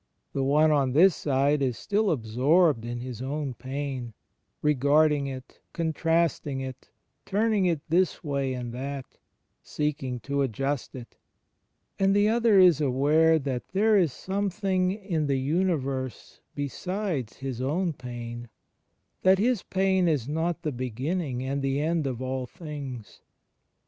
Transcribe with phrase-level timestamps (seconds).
[0.33, 4.15] The one on this side is still absorbed in his own pain,
[4.63, 6.89] regarding it, contrasting it,
[7.23, 9.05] turning it this way and that,
[9.61, 11.17] seeking to adjust it:
[11.99, 17.61] and the other is aware that there is some thing in the universe besides his
[17.61, 18.49] own pain,
[19.21, 23.21] that his pain is not the beginning and the end of all things.